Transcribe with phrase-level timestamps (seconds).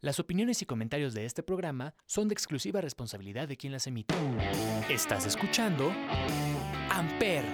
[0.00, 4.14] Las opiniones y comentarios de este programa son de exclusiva responsabilidad de quien las emite.
[4.88, 5.92] Estás escuchando
[6.88, 7.44] Amper,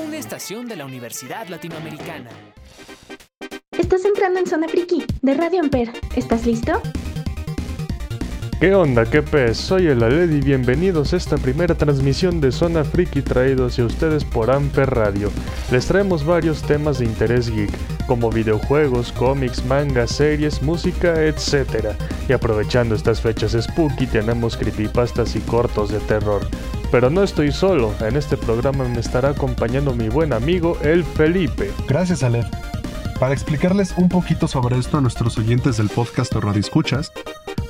[0.00, 2.30] una estación de la Universidad Latinoamericana.
[3.72, 5.90] Estás entrando en Zona Friki de Radio Amper.
[6.14, 6.80] ¿Estás listo?
[8.60, 9.56] ¿Qué onda, qué pez?
[9.56, 14.24] Soy el Aled y bienvenidos a esta primera transmisión de Zona Friki traído hacia ustedes
[14.24, 15.32] por Amper Radio.
[15.72, 17.72] Les traemos varios temas de interés geek,
[18.10, 21.94] como videojuegos, cómics, mangas, series, música, etc.
[22.28, 26.44] Y aprovechando estas fechas spooky tenemos creepypastas y cortos de terror.
[26.90, 31.70] Pero no estoy solo, en este programa me estará acompañando mi buen amigo el Felipe.
[31.86, 32.46] Gracias, Aled.
[33.20, 37.12] Para explicarles un poquito sobre esto a nuestros oyentes del podcast o Radio Escuchas,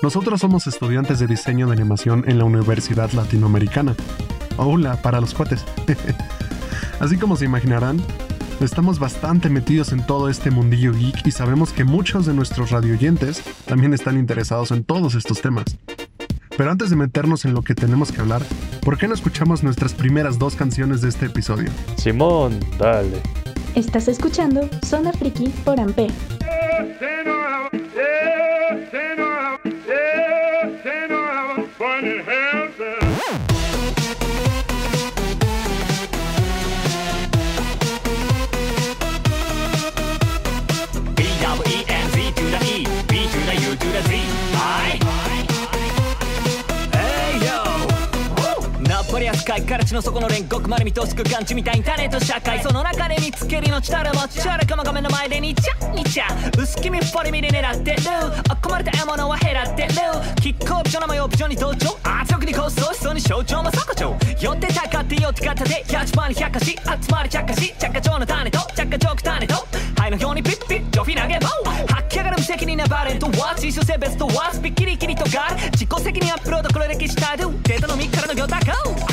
[0.01, 3.95] nosotros somos estudiantes de diseño de animación en la Universidad Latinoamericana.
[4.57, 5.67] Hola, para los cuates.
[6.99, 8.03] Así como se imaginarán,
[8.65, 13.43] estamos bastante metidos en todo este mundillo geek y sabemos que muchos de nuestros radioyentes
[13.67, 15.65] también están interesados en todos estos temas.
[16.57, 18.43] Pero antes de meternos en lo que tenemos que hablar,
[18.83, 21.71] ¿por qué no escuchamos nuestras primeras dos canciones de este episodio?
[21.97, 23.21] Simón, dale.
[23.75, 26.11] Estás escuchando Zona Friki por Amper.
[49.71, 56.27] から地の底の煉獄まで見通す空間地みたいインタネット社会その中で見つける命たるもっちゃらかま画面の前でにちゃにちゃ
[56.59, 58.01] 薄気味っぽり見で狙ってる
[58.49, 59.95] あ込まれた獲物は減らってる
[60.43, 69.55] キックオプションの模様オプションに同調圧力に構想しそうに象徴も底長寄ってたかって寄って方でキャッチパーに百科し集まり着火し着火長の種と着火長種と
[69.95, 71.47] 肺の表にピッピッジョフィ投げ棒
[71.95, 79.10] 吐き上がる無責任なバレントワーツ一緒性ベストワースピッキリキリとガール自己責任アップロード黒歴史タドゥデータのみからの行高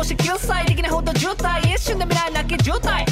[0.00, 1.60] 少し救済できないほど渋滞。
[1.74, 3.04] 一瞬で未来なき渋滞。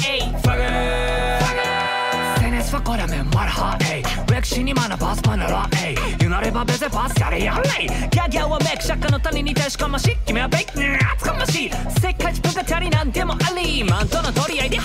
[2.35, 3.77] SNS はこれめんまるは。
[3.91, 5.69] エイ歴史に学ばすパネラ。
[5.85, 10.17] エイ言うなれば別にパスやれやれギャギャはメイク釈迦の谷に確かまし。
[10.25, 10.81] 君はベイク
[11.13, 11.67] 厚かまし。
[11.67, 13.83] い世界一文化足りなんでもあり。
[13.83, 14.79] マントの取り合いで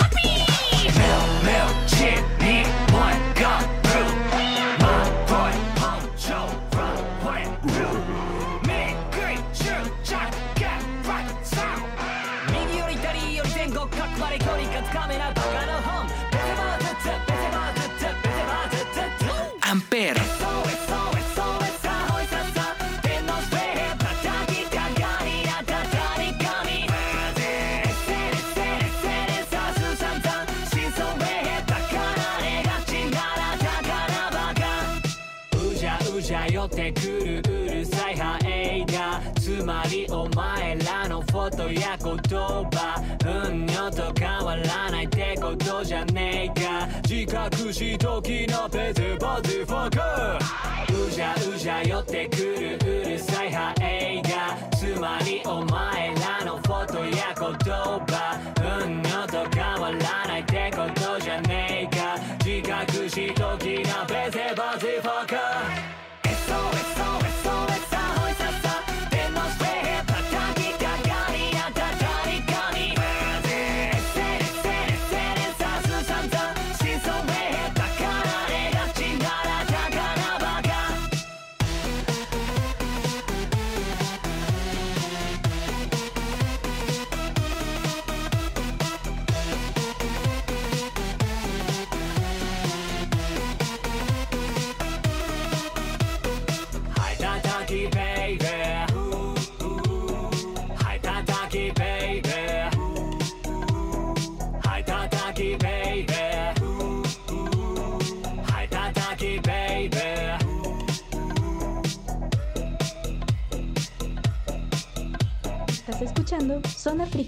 [39.95, 43.01] りお前らのフォトや言葉。
[43.25, 46.87] うんよと変わらないってことじゃねえか。
[47.07, 49.94] 自覚しときなペテバティファ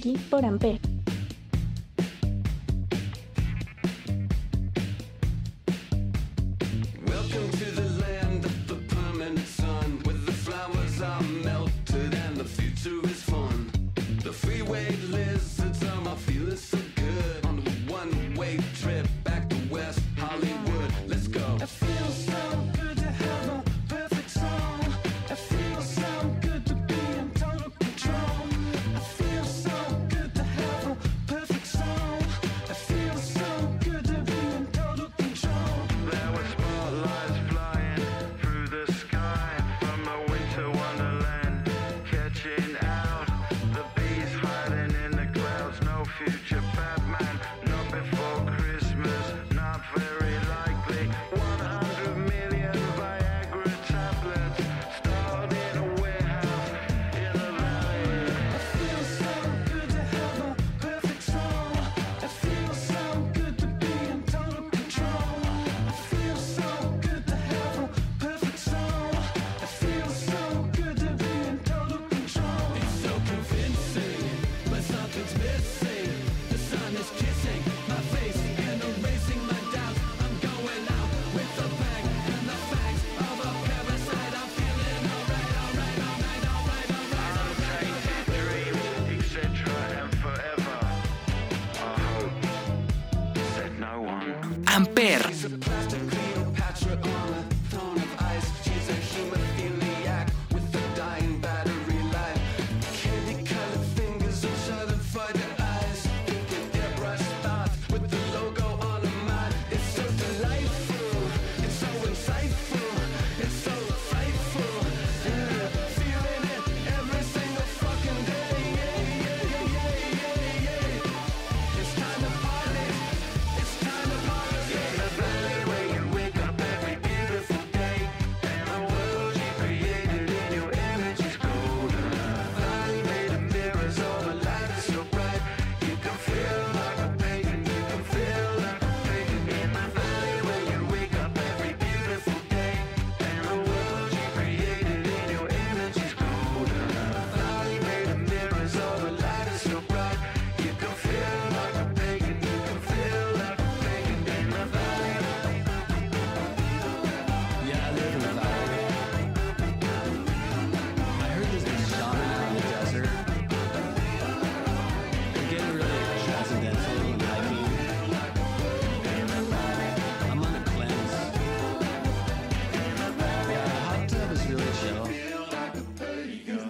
[0.07, 0.96] Friki por Amper.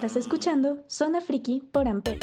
[0.08, 2.18] Estás escuchando Zona Friki por Amper.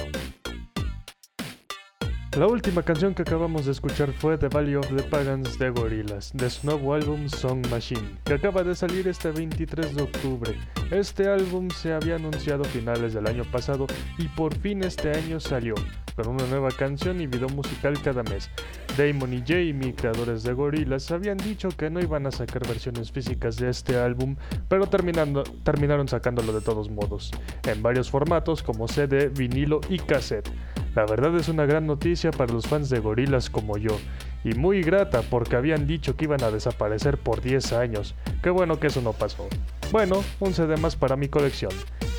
[2.36, 6.34] La última canción que acabamos de escuchar fue The Valley of the Pagans de Gorillaz,
[6.34, 10.60] de su nuevo álbum Song Machine, que acaba de salir este 23 de octubre.
[10.90, 13.86] Este álbum se había anunciado finales del año pasado
[14.18, 15.76] y por fin este año salió,
[16.16, 18.50] con una nueva canción y video musical cada mes.
[18.98, 23.58] Damon y Jamie, creadores de Gorillaz, habían dicho que no iban a sacar versiones físicas
[23.58, 24.38] de este álbum,
[24.70, 27.32] pero terminaron sacándolo de todos modos,
[27.68, 30.50] en varios formatos como CD, vinilo y cassette.
[30.96, 33.98] La verdad es una gran noticia para los fans de Gorillaz como yo,
[34.46, 38.16] y muy grata porque habían dicho que iban a desaparecer por 10 años.
[38.42, 39.50] Qué bueno que eso no pasó.
[39.92, 41.72] Bueno, un CD más para mi colección.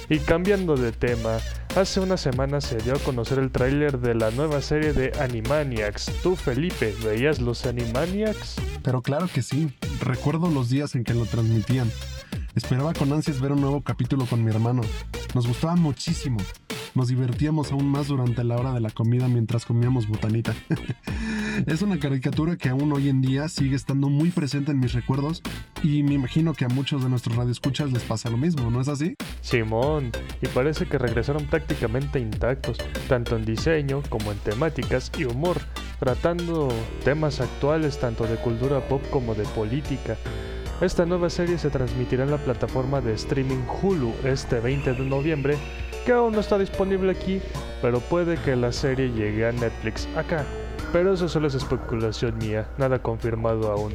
[0.08, 1.38] Y cambiando de tema,
[1.74, 6.12] hace una semana se dio a conocer el tráiler de la nueva serie de Animaniacs.
[6.22, 8.56] ¿Tú, Felipe, veías los Animaniacs?
[8.82, 11.90] Pero claro que sí, recuerdo los días en que lo transmitían.
[12.54, 14.82] Esperaba con ansias ver un nuevo capítulo con mi hermano.
[15.34, 16.38] Nos gustaba muchísimo.
[16.94, 20.54] Nos divertíamos aún más durante la hora de la comida mientras comíamos botanita.
[21.66, 25.42] es una caricatura que aún hoy en día sigue estando muy presente en mis recuerdos
[25.82, 28.88] y me imagino que a muchos de nuestros radioescuchas les pasa lo mismo, ¿no es
[28.88, 29.14] así?
[29.40, 30.10] Simón,
[30.42, 35.58] y parece que regresaron prácticamente intactos, tanto en diseño como en temáticas y humor,
[35.98, 36.68] tratando
[37.04, 40.16] temas actuales tanto de cultura pop como de política.
[40.80, 45.56] Esta nueva serie se transmitirá en la plataforma de streaming Hulu este 20 de noviembre,
[46.04, 47.40] que aún no está disponible aquí,
[47.80, 50.44] pero puede que la serie llegue a Netflix acá.
[50.92, 53.94] Pero eso solo es especulación mía, nada confirmado aún.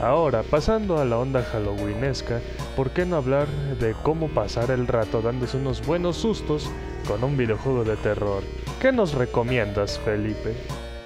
[0.00, 2.40] Ahora, pasando a la onda halloweenesca,
[2.76, 3.48] ¿por qué no hablar
[3.80, 6.70] de cómo pasar el rato dándose unos buenos sustos
[7.06, 8.42] con un videojuego de terror?
[8.80, 10.54] ¿Qué nos recomiendas, Felipe?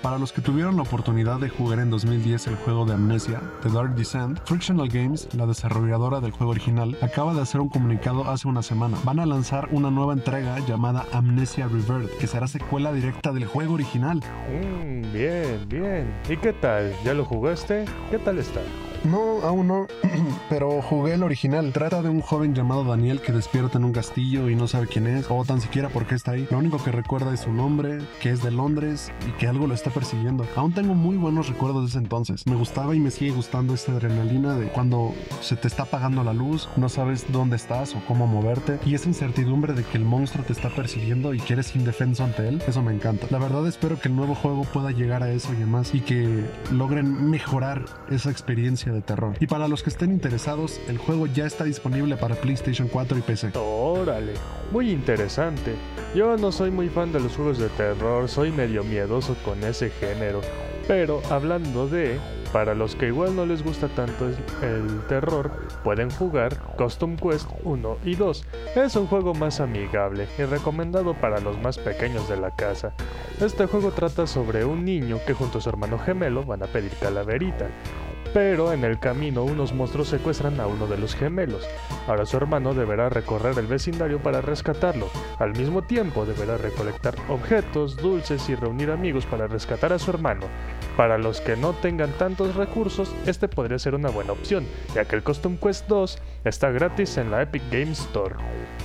[0.02, 3.68] Para los que tuvieron la oportunidad de jugar en 2010 el juego de Amnesia, The
[3.68, 8.48] Dark Descent, Frictional Games, la desarrolladora del juego original, acaba de hacer un comunicado hace
[8.48, 8.98] una semana.
[9.04, 13.74] Van a lanzar una nueva entrega llamada Amnesia Rebirth, que será secuela directa del juego
[13.74, 14.20] original.
[14.50, 16.12] Mmm, bien, bien.
[16.28, 16.92] ¿Y qué tal?
[17.04, 17.84] ¿Ya lo jugaste?
[18.10, 18.60] ¿Qué tal está?
[19.04, 19.86] No, aún no,
[20.48, 21.72] pero jugué el original.
[21.72, 25.08] Trata de un joven llamado Daniel que despierta en un castillo y no sabe quién
[25.08, 26.46] es, o tan siquiera por qué está ahí.
[26.50, 29.74] Lo único que recuerda es su nombre, que es de Londres y que algo lo
[29.74, 30.46] está persiguiendo.
[30.54, 32.46] Aún tengo muy buenos recuerdos de ese entonces.
[32.46, 36.32] Me gustaba y me sigue gustando esta adrenalina de cuando se te está apagando la
[36.32, 40.44] luz, no sabes dónde estás o cómo moverte, y esa incertidumbre de que el monstruo
[40.44, 42.62] te está persiguiendo y que eres indefenso ante él.
[42.68, 43.26] Eso me encanta.
[43.30, 46.44] La verdad espero que el nuevo juego pueda llegar a eso y demás, y que
[46.70, 49.34] logren mejorar esa experiencia de terror.
[49.40, 53.22] Y para los que estén interesados, el juego ya está disponible para PlayStation 4 y
[53.22, 53.52] PC.
[53.58, 54.34] Órale,
[54.70, 55.74] muy interesante.
[56.14, 59.90] Yo no soy muy fan de los juegos de terror, soy medio miedoso con ese
[59.90, 60.40] género.
[60.88, 62.18] Pero hablando de,
[62.52, 65.50] para los que igual no les gusta tanto el, terror,
[65.84, 68.44] pueden jugar Custom Quest 1 y 2.
[68.76, 72.92] Es un juego más amigable y recomendado para los más pequeños de la casa.
[73.40, 76.92] Este juego trata sobre un niño que junto a su hermano gemelo van a pedir
[77.00, 77.68] calaverita.
[78.32, 81.66] Pero en el camino unos monstruos secuestran a uno de los gemelos.
[82.06, 85.10] Ahora su hermano deberá recorrer el vecindario para rescatarlo.
[85.38, 90.46] Al mismo tiempo deberá recolectar objetos, dulces y reunir amigos para rescatar a su hermano.
[90.96, 95.16] Para los que no tengan tantos recursos, este podría ser una buena opción, ya que
[95.16, 98.34] el Custom Quest 2 está gratis en la Epic Games Store.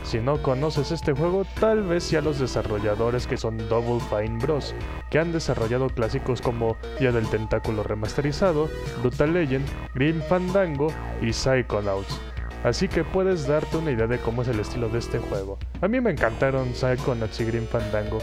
[0.04, 4.74] Si no conoces este juego, tal vez ya los desarrolladores que son Double Fine Bros,
[5.12, 8.70] que han desarrollado clásicos como Día del Tentáculo remasterizado,
[9.02, 10.88] Brutal Legend, Grim Fandango
[11.22, 12.22] y Psychonauts.
[12.64, 15.60] Así que puedes darte una idea de cómo es el estilo de este juego.
[15.82, 18.20] A mí me encantaron Psychonauts y Grim Fandango,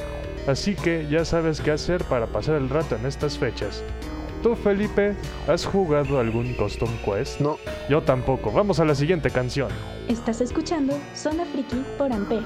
[0.47, 3.83] así que ya sabes qué hacer para pasar el rato en estas fechas.
[4.43, 5.17] ¿Tú, Felipe,
[5.49, 7.41] has jugado algún Custom Quest?
[7.41, 7.57] No,
[7.89, 8.53] Yo tampoco.
[8.53, 9.69] Vamos a la siguiente canción.
[10.07, 12.43] Estás escuchando Zona Friki por Amper.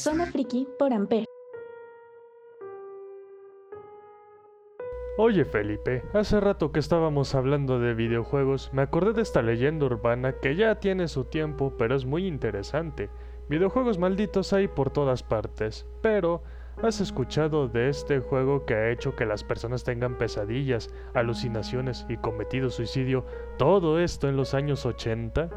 [0.00, 1.26] Zona Friki por Amper.
[5.18, 10.36] Oye Felipe, hace rato que estábamos hablando de videojuegos, me acordé de esta leyenda urbana
[10.40, 13.10] que ya tiene su tiempo, pero es muy interesante.
[13.50, 16.42] Videojuegos malditos hay por todas partes, pero
[16.82, 22.16] ¿Has escuchado de este juego que ha hecho que las personas tengan pesadillas, alucinaciones y
[22.16, 23.26] cometido suicidio?
[23.58, 25.50] Todo esto en los años 80.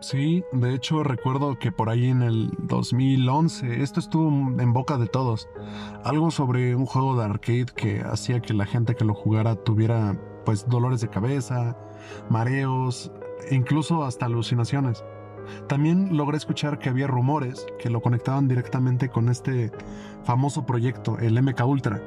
[0.00, 5.06] Sí, de hecho recuerdo que por ahí en el 2011 esto estuvo en boca de
[5.06, 5.48] todos.
[6.04, 10.18] Algo sobre un juego de arcade que hacía que la gente que lo jugara tuviera
[10.46, 11.76] pues dolores de cabeza,
[12.30, 13.12] mareos,
[13.50, 15.04] e incluso hasta alucinaciones.
[15.68, 19.70] También logré escuchar que había rumores que lo conectaban directamente con este
[20.22, 22.02] famoso proyecto, el MK Ultra,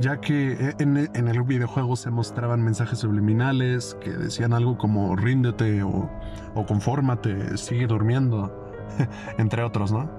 [0.00, 5.82] ya que en, en el videojuego se mostraban mensajes subliminales que decían algo como ríndete
[5.82, 6.10] o,
[6.54, 8.72] o confórmate, sigue durmiendo,
[9.38, 10.10] entre otros, ¿no?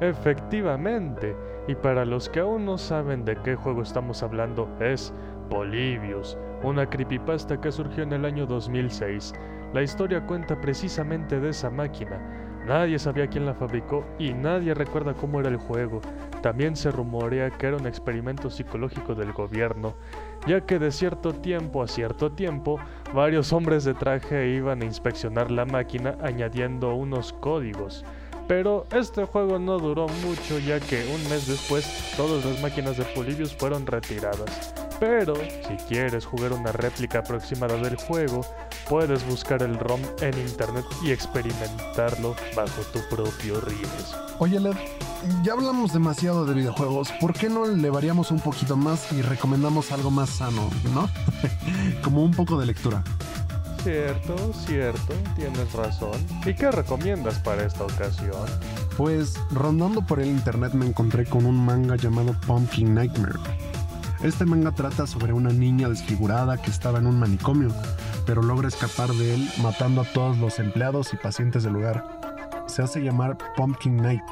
[0.00, 1.36] Efectivamente,
[1.68, 5.14] y para los que aún no saben de qué juego estamos hablando, es
[5.48, 9.32] Polybius, una creepypasta que surgió en el año 2006.
[9.72, 12.43] La historia cuenta precisamente de esa máquina.
[12.66, 16.00] Nadie sabía quién la fabricó y nadie recuerda cómo era el juego.
[16.42, 19.94] También se rumorea que era un experimento psicológico del gobierno,
[20.46, 22.78] ya que de cierto tiempo a cierto tiempo
[23.12, 28.04] varios hombres de traje iban a inspeccionar la máquina añadiendo unos códigos.
[28.48, 33.04] Pero este juego no duró mucho ya que un mes después todas las máquinas de
[33.04, 34.83] Polybius fueron retiradas.
[35.00, 38.42] Pero si quieres jugar una réplica aproximada del juego,
[38.88, 44.26] puedes buscar el ROM en internet y experimentarlo bajo tu propio riesgo.
[44.38, 44.76] Oye, Led,
[45.42, 47.12] ya hablamos demasiado de videojuegos.
[47.20, 51.08] ¿Por qué no le variamos un poquito más y recomendamos algo más sano, no?
[52.02, 53.02] Como un poco de lectura.
[53.82, 54.34] Cierto,
[54.66, 56.18] cierto, tienes razón.
[56.46, 58.46] ¿Y qué recomiendas para esta ocasión?
[58.96, 63.38] Pues rondando por el internet me encontré con un manga llamado Pumpkin Nightmare.
[64.24, 67.68] Este manga trata sobre una niña desfigurada que estaba en un manicomio,
[68.24, 72.02] pero logra escapar de él matando a todos los empleados y pacientes del lugar.
[72.66, 74.24] Se hace llamar Pumpkin Night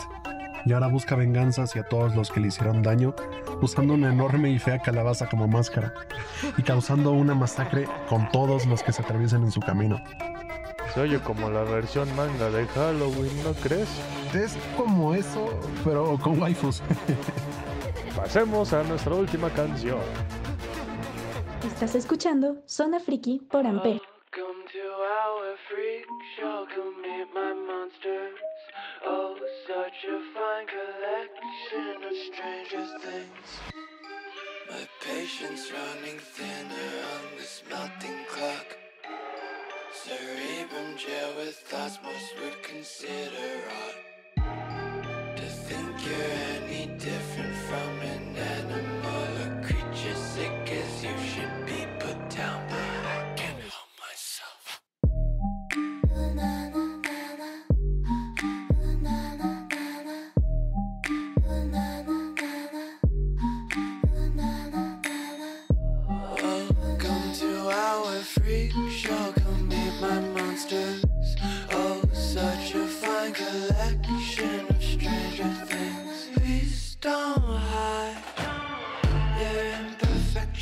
[0.64, 3.14] y ahora busca venganza hacia todos los que le hicieron daño
[3.60, 5.92] usando una enorme y fea calabaza como máscara
[6.56, 10.00] y causando una masacre con todos los que se atraviesen en su camino.
[10.94, 13.90] Se oye como la versión manga de Halloween, ¿no crees?
[14.32, 15.50] Es como eso,
[15.84, 16.82] pero con waifus.
[18.22, 19.98] Pasemos a nuestra última canción.
[21.66, 24.00] Estás escuchando Zona Friki por Amper.
[24.00, 26.06] Welcome to our freak
[26.36, 26.64] show.
[26.72, 28.38] Come meet my monsters.
[29.04, 29.34] Oh,
[29.66, 33.48] such a fine collection of stranger things.
[34.70, 38.78] My patience running thinner on this melting clock.
[39.92, 43.41] Cerebrum gel with thoughts most would consider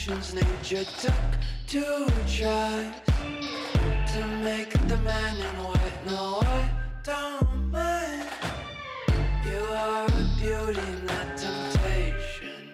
[0.09, 0.35] imperfections.
[0.35, 1.15] Nature took
[1.67, 2.93] two tries
[4.13, 6.07] to make the man in white.
[6.07, 6.71] No, I
[7.03, 8.29] don't mind.
[9.45, 12.73] You are a beauty, not temptation.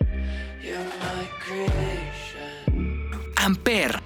[0.63, 3.11] You're my creation.
[3.37, 4.06] Amper.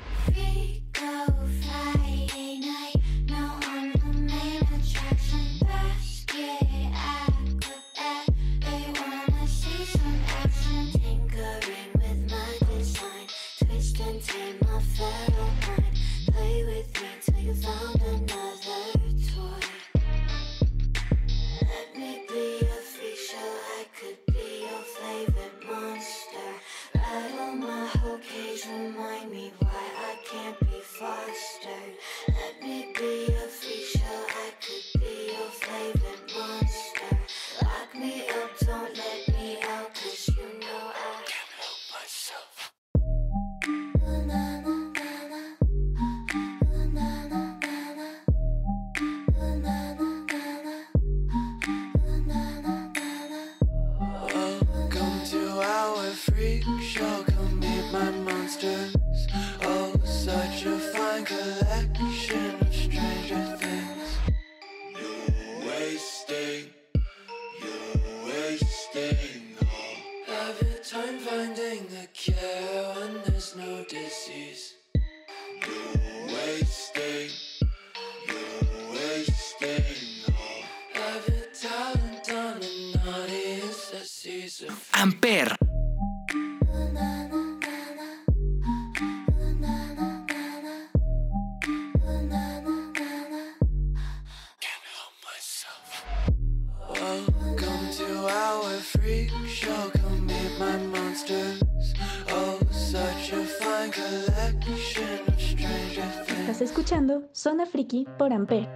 [106.60, 108.68] Escuchando Zona Friki por Amper.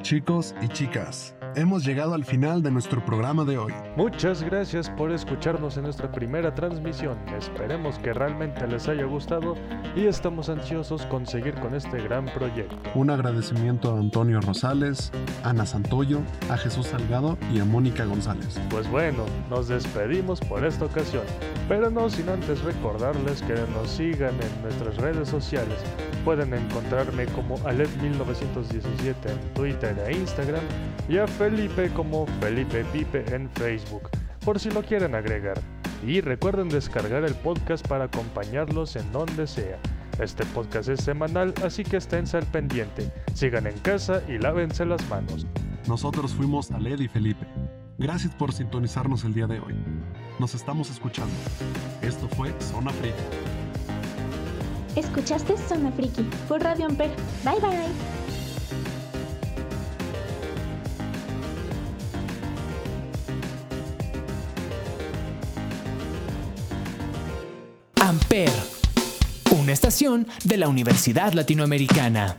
[0.00, 3.72] Chicos y chicas, hemos llegado al final de nuestro programa de hoy.
[3.96, 7.16] Muchas gracias por escucharnos en nuestra primera transmisión.
[7.36, 9.56] Esperemos que realmente les haya gustado
[9.96, 12.76] y estamos ansiosos con seguir con este gran proyecto.
[12.94, 15.10] Un agradecimiento a Antonio Rosales,
[15.42, 18.60] Ana Santoyo, a Jesús Salgado y a Mónica González.
[18.68, 21.24] Pues bueno, nos despedimos por esta ocasión,
[21.68, 25.78] pero no sin antes recordarles que nos sigan en nuestras redes sociales.
[26.22, 30.64] Pueden encontrarme como Alet1917 en Twitter e Instagram
[31.08, 34.10] y a Felipe como Felipe Pipe en Facebook,
[34.44, 35.56] por si lo quieren agregar.
[36.04, 39.78] Y recuerden descargar el podcast para acompañarlos en donde sea.
[40.18, 43.12] Este podcast es semanal, así que esténse al pendiente.
[43.34, 45.46] Sigan en casa y lávense las manos.
[45.86, 47.46] Nosotros fuimos Aled y Felipe.
[47.96, 49.76] Gracias por sintonizarnos el día de hoy.
[50.40, 51.32] Nos estamos escuchando.
[52.02, 53.14] Esto fue Zona Friki.
[54.96, 57.10] Escuchaste Zona Friki por Radio Amper.
[57.44, 58.15] Bye bye.
[69.50, 72.36] Una estación de la Universidad Latinoamericana.